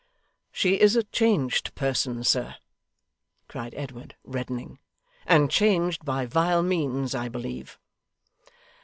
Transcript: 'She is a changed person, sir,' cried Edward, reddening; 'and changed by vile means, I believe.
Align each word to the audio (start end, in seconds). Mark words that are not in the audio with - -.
'She 0.51 0.81
is 0.81 0.95
a 0.95 1.03
changed 1.03 1.75
person, 1.75 2.23
sir,' 2.23 2.55
cried 3.47 3.71
Edward, 3.77 4.15
reddening; 4.23 4.79
'and 5.27 5.51
changed 5.51 6.03
by 6.03 6.25
vile 6.25 6.63
means, 6.63 7.13
I 7.13 7.29
believe. 7.29 7.77